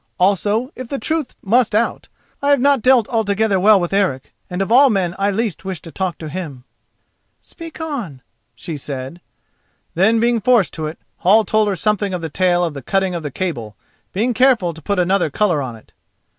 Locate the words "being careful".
14.11-14.73